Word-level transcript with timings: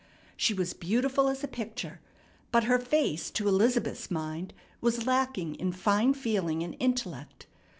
She 0.35 0.55
was 0.55 0.73
beautiful 0.73 1.29
as 1.29 1.43
a 1.43 1.47
picture; 1.47 1.99
but 2.51 2.63
her 2.63 2.79
face, 2.79 3.29
to 3.29 3.47
Elizabeth's 3.47 4.09
mind, 4.09 4.51
was 4.81 5.05
lacking 5.05 5.53
in 5.53 5.71
fine 5.71 6.15
feeling 6.15 6.63
and 6.63 6.75
intellect. 6.79 7.45